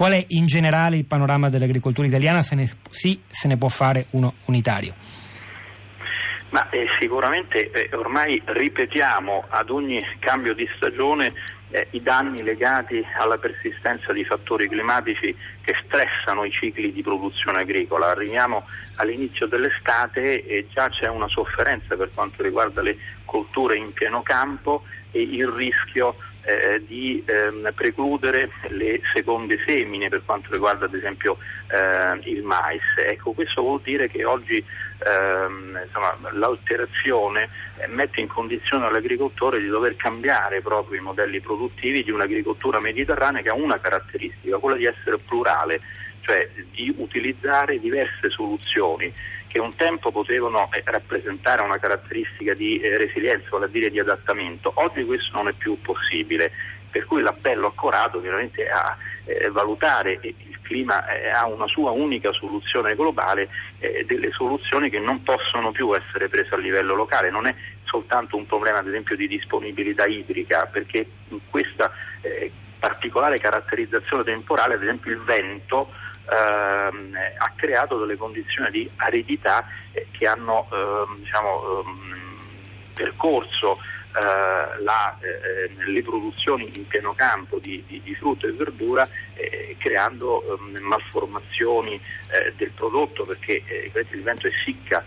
[0.00, 2.40] Qual è in generale il panorama dell'agricoltura italiana?
[2.40, 4.94] Se ne, sì, se ne può fare uno unitario.
[6.48, 11.34] Ma eh, sicuramente eh, ormai ripetiamo ad ogni cambio di stagione
[11.68, 17.58] eh, i danni legati alla persistenza di fattori climatici che stressano i cicli di produzione
[17.58, 18.08] agricola.
[18.08, 22.96] Arriviamo all'inizio dell'estate e già c'è una sofferenza per quanto riguarda le
[23.26, 30.22] colture in pieno campo e il rischio eh, di ehm, precludere le seconde semine per
[30.24, 32.82] quanto riguarda ad esempio eh, il mais.
[32.96, 39.68] Ecco, questo vuol dire che oggi ehm, insomma, l'alterazione eh, mette in condizione l'agricoltore di
[39.68, 44.86] dover cambiare proprio i modelli produttivi di un'agricoltura mediterranea che ha una caratteristica, quella di
[44.86, 45.80] essere plurale,
[46.20, 49.12] cioè di utilizzare diverse soluzioni
[49.46, 53.98] che un tempo potevano eh, rappresentare una caratteristica di eh, resilienza, vale a dire di
[53.98, 54.70] adattamento.
[54.76, 56.52] Oggi questo non è più possibile,
[56.88, 62.32] per cui l'appello accorato chiaramente è a eh, valutare il clima ha una sua unica
[62.32, 63.48] soluzione globale,
[64.06, 68.46] delle soluzioni che non possono più essere prese a livello locale, non è soltanto un
[68.46, 71.90] problema ad esempio di disponibilità idrica, perché in questa
[72.78, 75.90] particolare caratterizzazione temporale, ad esempio il vento,
[76.30, 82.28] ehm, ha creato delle condizioni di aridità eh, che hanno ehm, diciamo, ehm,
[82.94, 83.78] percorso
[84.14, 89.76] eh, la, eh, le produzioni in pieno campo di, di, di frutta e verdura eh,
[89.78, 95.04] creando ehm, malformazioni eh, del prodotto perché eh, il vento essicca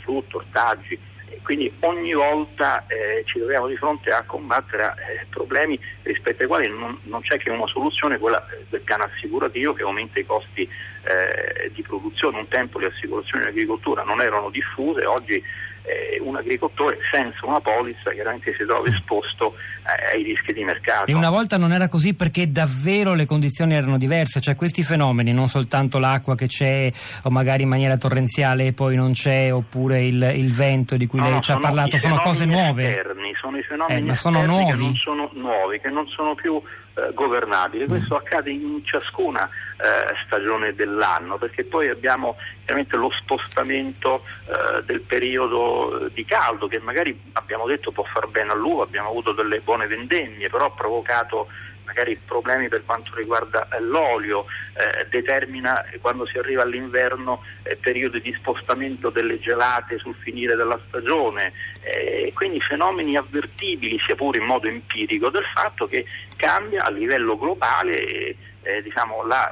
[0.00, 0.98] frutto, ortaggi
[1.42, 6.68] quindi ogni volta eh, ci troviamo di fronte a combattere eh, problemi rispetto ai quali
[6.68, 11.70] non, non, c'è che una soluzione, quella del piano assicurativo che aumenta i costi eh,
[11.72, 12.38] di produzione.
[12.38, 15.42] Un tempo le assicurazioni in agricoltura non erano diffuse, oggi
[15.90, 21.10] eh, un agricoltore senza una polizza chiaramente si trova esposto eh, ai rischi di mercato.
[21.10, 25.32] E una volta non era così perché davvero le condizioni erano diverse, cioè questi fenomeni,
[25.32, 26.90] non soltanto l'acqua che c'è
[27.22, 31.18] o magari in maniera torrenziale e poi non c'è, oppure il, il vento di cui
[31.18, 32.88] no, lei ci ha parlato, sono cose nuove.
[32.88, 36.60] Esterni, sono i fenomeni eh, sono che non sono nuovi, che non sono più
[36.94, 37.86] eh, governabile.
[37.86, 45.00] Questo accade in ciascuna eh, stagione dell'anno perché poi abbiamo chiaramente lo spostamento eh, del
[45.00, 49.86] periodo di caldo che magari abbiamo detto può far bene all'uva, abbiamo avuto delle buone
[49.86, 51.48] vendemmie, però ha provocato
[51.90, 57.76] magari problemi per quanto riguarda eh, l'olio, eh, determina eh, quando si arriva all'inverno eh,
[57.76, 61.52] periodi di spostamento delle gelate sul finire della stagione,
[61.82, 66.06] eh, quindi fenomeni avvertibili sia pure in modo empirico del fatto che
[66.36, 69.50] cambia a livello globale eh, diciamo, la,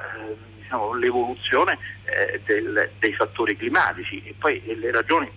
[0.61, 1.79] diciamo, l'evoluzione
[2.45, 4.23] del, dei fattori climatici.
[4.25, 5.31] E poi le ragioni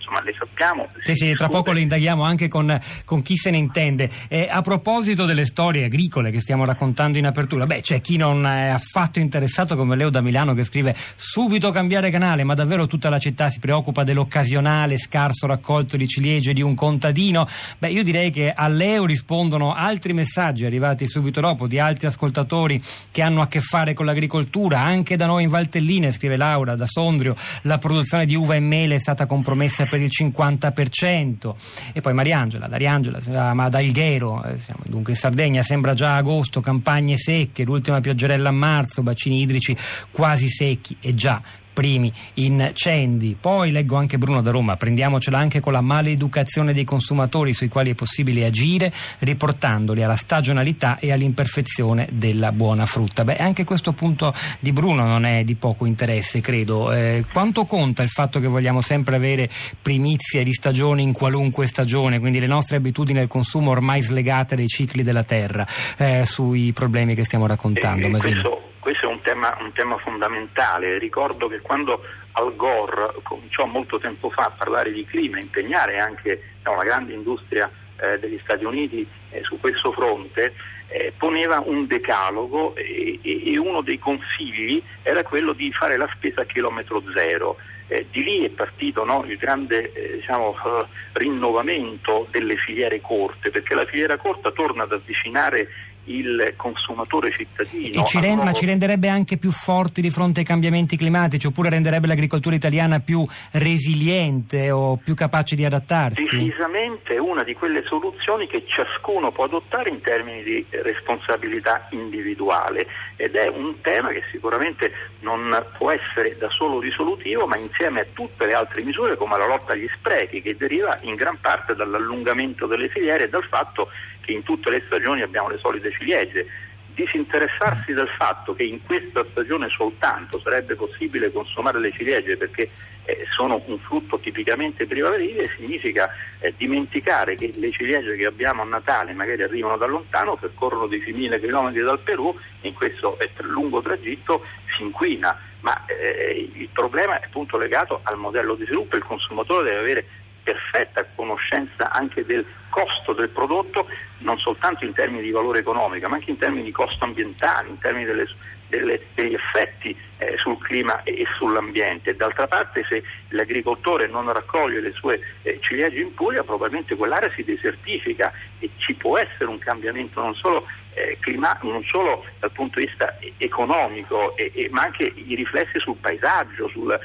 [0.00, 0.88] insomma le sappiamo.
[1.02, 4.10] Sì, sì, tra poco le indaghiamo anche con, con chi se ne intende.
[4.28, 8.46] Eh, a proposito delle storie agricole che stiamo raccontando in apertura, beh, c'è chi non
[8.46, 13.10] è affatto interessato come Leo da Milano che scrive subito cambiare canale, ma davvero tutta
[13.10, 17.46] la città si preoccupa dell'occasionale scarso raccolto di ciliegie di un contadino.
[17.78, 22.80] Beh, io direi che a Leo rispondono altri messaggi arrivati subito dopo di altri ascoltatori
[23.10, 26.86] che hanno a che fare con l'agricoltura, anche da noi in Valtelline, scrive Laura da
[26.86, 31.54] Sondrio, la produzione di uva e mele è stata compromessa per il 50%.
[31.92, 34.56] E poi Mariangela, Dariangela, ma da Alghero, eh,
[34.86, 39.76] dunque in Sardegna sembra già agosto, campagne secche, l'ultima pioggerella a marzo, bacini idrici
[40.10, 41.42] quasi secchi e già
[41.80, 43.38] primi incendi.
[43.40, 47.92] Poi leggo anche Bruno da Roma, prendiamocela anche con la maleducazione dei consumatori sui quali
[47.92, 53.24] è possibile agire, riportandoli alla stagionalità e all'imperfezione della buona frutta.
[53.24, 56.92] Beh, anche questo punto di Bruno non è di poco interesse, credo.
[56.92, 59.48] Eh, quanto conta il fatto che vogliamo sempre avere
[59.80, 64.68] primizie di stagione in qualunque stagione, quindi le nostre abitudini del consumo ormai slegate dai
[64.68, 65.66] cicli della terra,
[65.96, 68.06] eh, sui problemi che stiamo raccontando?
[68.06, 70.98] Eh, questo questo è un tema, un tema, fondamentale.
[70.98, 72.02] Ricordo che quando
[72.32, 77.12] Al Gore cominciò molto tempo fa a parlare di clima, impegnare anche no, la grande
[77.12, 80.52] industria eh, degli Stati Uniti eh, su questo fronte,
[80.88, 86.40] eh, poneva un decalogo e, e, uno dei consigli era quello di fare la spesa
[86.40, 87.56] a chilometro zero.
[87.86, 90.56] Eh, di lì è partito no, il grande eh, diciamo,
[91.12, 95.68] rinnovamento delle filiere corte, perché la filiera corta torna ad avvicinare
[96.04, 98.02] il consumatore cittadino.
[98.04, 102.06] Ci rend, ma ci renderebbe anche più forti di fronte ai cambiamenti climatici oppure renderebbe
[102.06, 106.22] l'agricoltura italiana più resiliente o più capace di adattarsi?
[106.24, 112.86] Decisamente una di quelle soluzioni che ciascuno può adottare in termini di responsabilità individuale
[113.16, 118.06] ed è un tema che sicuramente non può essere da solo risolutivo ma insieme a
[118.12, 122.66] tutte le altre misure come la lotta agli sprechi che deriva in gran parte dall'allungamento
[122.66, 123.90] delle filiere e dal fatto
[124.32, 126.46] in tutte le stagioni abbiamo le solite ciliegie.
[126.92, 132.68] Disinteressarsi del fatto che in questa stagione soltanto sarebbe possibile consumare le ciliegie perché
[133.04, 136.10] eh, sono un frutto tipicamente primaverile significa
[136.40, 141.40] eh, dimenticare che le ciliegie che abbiamo a Natale magari arrivano da lontano, percorrono 10.000
[141.40, 144.44] km dal Perù, in questo lungo tragitto
[144.76, 149.64] si inquina, ma eh, il problema è appunto legato al modello di sviluppo, il consumatore
[149.64, 150.04] deve avere
[150.42, 152.44] perfetta conoscenza anche del
[152.80, 153.86] costo del prodotto,
[154.18, 157.78] non soltanto in termini di valore economico, ma anche in termini di costo ambientale, in
[157.78, 158.26] termini delle,
[158.68, 162.16] delle, degli effetti eh, sul clima e, e, sull'ambiente.
[162.16, 167.44] D'altra parte se l'agricoltore non raccoglie le sue eh, ciliegie in Puglia, probabilmente quell'area si
[167.44, 172.80] desertifica e ci può essere un cambiamento non solo eh, clima- non solo dal punto
[172.80, 176.68] di vista economico, e, ma anche i riflessi sul paesaggio.
[176.68, 176.98] Sul,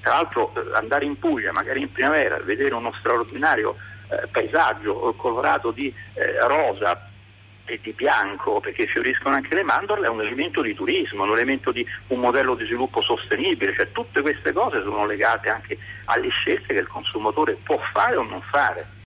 [0.00, 3.76] tra l'altro eh, andare in Puglia, magari in primavera, vedere uno straordinario
[4.30, 7.08] paesaggio colorato di eh, rosa
[7.68, 11.70] e di bianco, perché fioriscono anche le mandorle, è un elemento di turismo, un elemento
[11.70, 16.72] di un modello di sviluppo sostenibile, cioè tutte queste cose sono legate anche alle scelte
[16.72, 18.96] che il consumatore può fare o non fare.